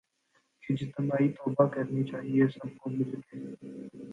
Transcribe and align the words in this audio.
اجتماعی 0.63 1.27
توبہ 1.29 1.67
کرنی 1.67 2.03
چاہیے 2.03 2.47
سب 2.47 2.77
کو 2.77 2.89
مل 2.89 3.11
کے 3.21 3.37